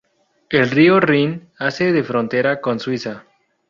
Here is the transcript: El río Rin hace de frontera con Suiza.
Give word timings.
El 0.49 0.71
río 0.71 0.99
Rin 0.99 1.51
hace 1.59 1.91
de 1.91 2.03
frontera 2.03 2.59
con 2.59 2.79
Suiza. 2.79 3.25